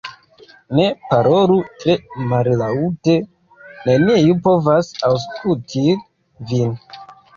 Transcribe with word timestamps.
Ne 0.77 0.85
parolu 1.09 1.57
tre 1.83 1.97
mallaŭte, 2.31 3.17
neniu 3.91 4.35
povas 4.49 4.91
aŭskutil 5.11 6.05
vin 6.53 6.79